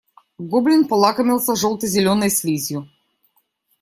Гоблин 0.39 0.87
полакомился 0.87 1.55
желто-зеленой 1.55 2.31
слизью. 2.31 2.89